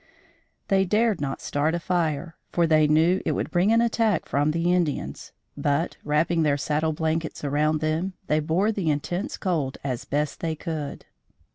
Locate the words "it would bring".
3.23-3.71